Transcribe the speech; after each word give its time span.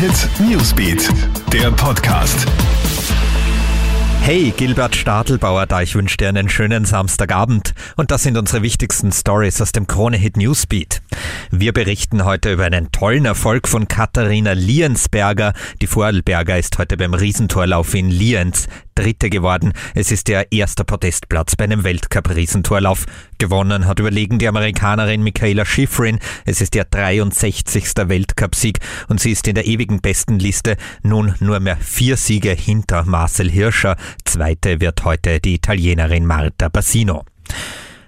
Hit 0.00 0.30
Newsbeat, 0.40 1.10
der 1.52 1.70
Podcast. 1.72 2.46
Hey, 4.22 4.50
Gilbert 4.56 4.96
Stadelbauer 4.96 5.66
da, 5.66 5.82
ich 5.82 5.94
wünsche 5.94 6.16
dir 6.16 6.30
einen 6.30 6.48
schönen 6.48 6.86
Samstagabend 6.86 7.74
und 7.96 8.10
das 8.10 8.22
sind 8.22 8.38
unsere 8.38 8.62
wichtigsten 8.62 9.12
Stories 9.12 9.60
aus 9.60 9.72
dem 9.72 9.86
Krone 9.86 10.16
Hit 10.16 10.38
Newsbeat. 10.38 11.02
Wir 11.50 11.74
berichten 11.74 12.24
heute 12.24 12.50
über 12.50 12.64
einen 12.64 12.90
tollen 12.92 13.26
Erfolg 13.26 13.68
von 13.68 13.88
Katharina 13.88 14.52
Liensberger. 14.52 15.52
Die 15.82 15.86
Vorarlberger 15.86 16.58
ist 16.58 16.78
heute 16.78 16.96
beim 16.96 17.12
Riesentorlauf 17.12 17.92
in 17.92 18.08
Lienz 18.08 18.68
Dritte 19.00 19.30
geworden. 19.30 19.72
Es 19.94 20.12
ist 20.12 20.28
ihr 20.28 20.46
erster 20.50 20.84
Podestplatz 20.84 21.56
bei 21.56 21.64
einem 21.64 21.84
Weltcup-Riesentorlauf. 21.84 23.06
Gewonnen 23.38 23.86
hat 23.86 23.98
überlegen 23.98 24.38
die 24.38 24.46
Amerikanerin 24.46 25.22
Michaela 25.22 25.64
Schifrin. 25.64 26.18
Es 26.44 26.60
ist 26.60 26.74
ihr 26.74 26.84
63. 26.84 27.84
Weltcupsieg 27.96 28.78
und 29.08 29.18
sie 29.18 29.30
ist 29.30 29.48
in 29.48 29.54
der 29.54 29.66
ewigen 29.66 30.02
Bestenliste 30.02 30.76
nun 31.02 31.34
nur 31.40 31.60
mehr 31.60 31.78
vier 31.78 32.18
Siege 32.18 32.50
hinter 32.50 33.04
Marcel 33.06 33.50
Hirscher. 33.50 33.96
Zweite 34.26 34.82
wird 34.82 35.02
heute 35.02 35.40
die 35.40 35.54
Italienerin 35.54 36.26
Marta 36.26 36.68
Bassino. 36.68 37.24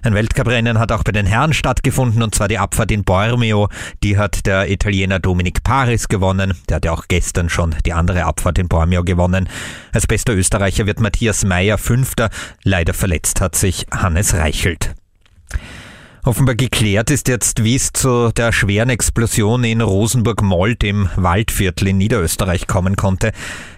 Ein 0.05 0.15
Weltcuprennen 0.15 0.81
hat 0.81 0.91
auch 0.91 1.05
bei 1.05 1.13
den 1.13 1.27
Herren 1.27 1.53
stattgefunden, 1.53 2.23
und 2.23 2.35
zwar 2.35 2.49
die 2.49 2.59
Abfahrt 2.59 2.91
in 2.91 3.05
Bormio. 3.05 3.69
Die 4.03 4.19
hat 4.19 4.47
der 4.47 4.69
Italiener 4.69 5.21
Dominic 5.21 5.63
Paris 5.63 6.09
gewonnen. 6.09 6.55
Der 6.69 6.77
hat 6.77 6.85
ja 6.85 6.91
auch 6.91 7.05
gestern 7.07 7.49
schon 7.49 7.77
die 7.87 7.93
andere 7.93 8.25
Abfahrt 8.25 8.59
in 8.59 8.67
Bormio 8.67 9.05
gewonnen. 9.05 9.49
Als 9.93 10.09
bester 10.09 10.35
Österreicher 10.35 10.87
wird 10.87 10.99
Matthias 10.99 11.45
Meyer 11.45 11.79
Fünfter. 11.79 12.31
Leider 12.65 12.95
verletzt 12.95 13.41
hat 13.41 13.55
sich 13.55 13.87
Hannes 13.93 14.35
Reichelt. 14.35 14.93
Offenbar 16.25 16.55
geklärt 16.55 17.11
ist 17.11 17.27
jetzt, 17.27 17.65
wie 17.65 17.75
es 17.75 17.93
zu 17.93 18.31
der 18.31 18.53
schweren 18.53 18.91
Explosion 18.91 19.65
in 19.65 19.81
Rosenburg-Mold 19.81 20.85
im 20.85 21.09
Waldviertel 21.17 21.89
in 21.89 21.99
Niederösterreich 21.99 22.69
kommen 22.69 22.95
konnte. 22.95 23.33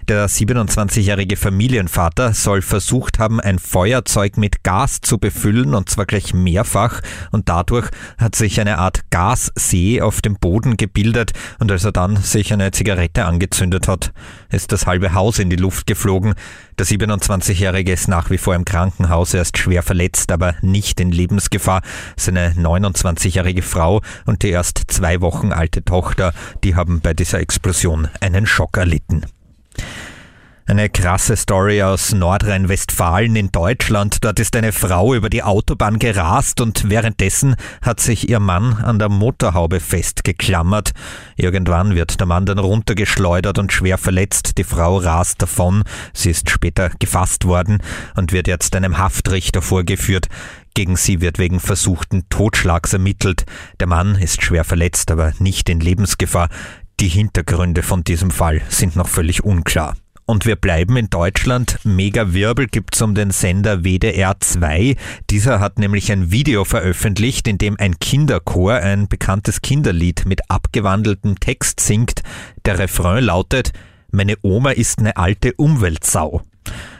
Der 0.07 0.29
27-jährige 0.29 1.35
Familienvater 1.35 2.35
soll 2.35 2.61
versucht 2.61 3.17
haben, 3.17 3.39
ein 3.39 3.57
Feuerzeug 3.57 4.37
mit 4.37 4.61
Gas 4.61 5.01
zu 5.01 5.17
befüllen 5.17 5.73
und 5.73 5.89
zwar 5.89 6.05
gleich 6.05 6.31
mehrfach 6.31 7.01
und 7.31 7.49
dadurch 7.49 7.89
hat 8.19 8.35
sich 8.35 8.61
eine 8.61 8.77
Art 8.77 9.09
Gassee 9.09 10.01
auf 10.01 10.21
dem 10.21 10.35
Boden 10.35 10.77
gebildet 10.77 11.31
und 11.57 11.71
als 11.71 11.85
er 11.85 11.91
dann 11.91 12.17
sich 12.17 12.53
eine 12.53 12.69
Zigarette 12.69 13.25
angezündet 13.25 13.87
hat, 13.87 14.13
ist 14.51 14.71
das 14.71 14.85
halbe 14.85 15.15
Haus 15.15 15.39
in 15.39 15.49
die 15.49 15.55
Luft 15.55 15.87
geflogen. 15.87 16.35
Der 16.77 16.85
27-jährige 16.85 17.91
ist 17.91 18.07
nach 18.07 18.29
wie 18.29 18.37
vor 18.37 18.53
im 18.53 18.63
Krankenhaus, 18.63 19.33
er 19.33 19.41
ist 19.41 19.57
schwer 19.57 19.81
verletzt, 19.81 20.31
aber 20.31 20.53
nicht 20.61 20.99
in 20.99 21.11
Lebensgefahr. 21.11 21.81
Seine 22.15 22.51
29-jährige 22.51 23.63
Frau 23.63 24.01
und 24.27 24.43
die 24.43 24.49
erst 24.49 24.83
zwei 24.85 25.21
Wochen 25.21 25.51
alte 25.51 25.83
Tochter, 25.83 26.31
die 26.63 26.75
haben 26.75 27.01
bei 27.01 27.15
dieser 27.15 27.39
Explosion 27.39 28.07
einen 28.21 28.45
Schock 28.45 28.77
erlitten. 28.77 29.25
Eine 30.67 30.89
krasse 30.89 31.35
Story 31.35 31.83
aus 31.83 32.11
Nordrhein-Westfalen 32.11 33.35
in 33.35 33.51
Deutschland. 33.51 34.23
Dort 34.23 34.39
ist 34.39 34.55
eine 34.55 34.71
Frau 34.71 35.13
über 35.13 35.29
die 35.29 35.43
Autobahn 35.43 35.99
gerast 35.99 36.59
und 36.59 36.89
währenddessen 36.89 37.55
hat 37.83 37.99
sich 37.99 38.29
ihr 38.29 38.39
Mann 38.39 38.73
an 38.73 38.97
der 38.97 39.09
Motorhaube 39.09 39.79
festgeklammert. 39.79 40.93
Irgendwann 41.35 41.93
wird 41.93 42.19
der 42.19 42.25
Mann 42.25 42.47
dann 42.47 42.57
runtergeschleudert 42.57 43.59
und 43.59 43.73
schwer 43.73 43.99
verletzt. 43.99 44.57
Die 44.57 44.63
Frau 44.63 44.97
rast 44.97 45.39
davon. 45.39 45.83
Sie 46.13 46.31
ist 46.31 46.49
später 46.49 46.89
gefasst 46.97 47.45
worden 47.45 47.77
und 48.15 48.31
wird 48.31 48.47
jetzt 48.47 48.75
einem 48.75 48.97
Haftrichter 48.97 49.61
vorgeführt. 49.61 50.29
Gegen 50.73 50.95
sie 50.95 51.21
wird 51.21 51.37
wegen 51.37 51.59
versuchten 51.59 52.27
Totschlags 52.29 52.91
ermittelt. 52.91 53.45
Der 53.79 53.87
Mann 53.87 54.15
ist 54.15 54.41
schwer 54.41 54.63
verletzt, 54.63 55.11
aber 55.11 55.31
nicht 55.37 55.69
in 55.69 55.79
Lebensgefahr. 55.79 56.49
Die 56.99 57.07
Hintergründe 57.09 57.83
von 57.83 58.03
diesem 58.03 58.31
Fall 58.31 58.63
sind 58.69 58.95
noch 58.95 59.07
völlig 59.07 59.43
unklar. 59.43 59.95
Und 60.27 60.47
wir 60.47 60.55
bleiben 60.55 60.97
in 60.97 61.11
Deutschland. 61.11 61.77
Mega 61.83 62.33
Wirbel 62.33 62.65
gibt's 62.65 62.99
um 62.99 63.13
den 63.13 63.29
Sender 63.29 63.83
WDR 63.83 64.35
2. 64.39 64.95
Dieser 65.29 65.59
hat 65.59 65.77
nämlich 65.77 66.11
ein 66.11 66.31
Video 66.31 66.65
veröffentlicht, 66.65 67.47
in 67.47 67.59
dem 67.59 67.77
ein 67.79 67.99
Kinderchor 67.99 68.73
ein 68.73 69.07
bekanntes 69.07 69.61
Kinderlied 69.61 70.25
mit 70.25 70.49
abgewandeltem 70.49 71.39
Text 71.39 71.79
singt. 71.79 72.23
Der 72.65 72.79
Refrain 72.79 73.25
lautet, 73.25 73.71
meine 74.09 74.35
Oma 74.41 74.71
ist 74.71 74.97
eine 74.97 75.15
alte 75.15 75.53
Umweltsau. 75.57 76.41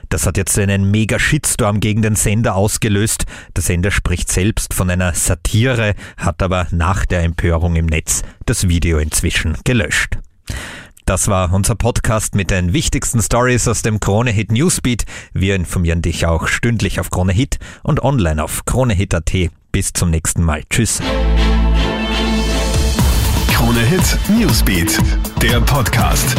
Das 0.09 0.27
hat 0.27 0.37
jetzt 0.37 0.59
einen 0.59 0.91
mega 0.91 1.17
Shitstorm 1.17 1.79
gegen 1.79 2.03
den 2.03 2.15
Sender 2.15 2.53
ausgelöst. 2.53 3.25
Der 3.55 3.63
Sender 3.63 3.89
spricht 3.89 4.31
selbst 4.31 4.75
von 4.75 4.91
einer 4.91 5.15
Satire, 5.15 5.95
hat 6.17 6.43
aber 6.43 6.67
nach 6.69 7.07
der 7.07 7.23
Empörung 7.23 7.75
im 7.75 7.87
Netz 7.87 8.21
das 8.45 8.67
Video 8.67 8.99
inzwischen 8.99 9.57
gelöscht. 9.63 10.14
Das 11.05 11.27
war 11.27 11.53
unser 11.53 11.75
Podcast 11.75 12.33
mit 12.33 12.49
den 12.49 12.73
wichtigsten 12.73 13.21
Stories 13.21 13.67
aus 13.67 13.83
dem 13.83 13.99
Krone 13.99 14.31
Hit 14.31 14.51
Newsbeat. 14.51 15.05
Wir 15.33 15.55
informieren 15.55 16.01
dich 16.01 16.25
auch 16.25 16.47
stündlich 16.47 16.99
auf 16.99 17.11
Krone 17.11 17.31
Hit 17.31 17.59
und 17.83 18.01
online 18.01 18.43
auf 18.43 18.65
kronehit.at. 18.65 19.31
Bis 19.71 19.93
zum 19.93 20.09
nächsten 20.09 20.41
Mal. 20.41 20.63
Tschüss. 20.67 21.01
Krone 23.53 23.81
Hit 23.81 24.17
Newsbeat, 24.29 24.99
der 25.43 25.61
Podcast. 25.61 26.35